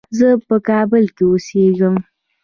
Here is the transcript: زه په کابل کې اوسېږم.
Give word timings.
زه 0.17 0.27
په 0.47 0.55
کابل 0.69 1.03
کې 1.15 1.23
اوسېږم. 1.27 1.95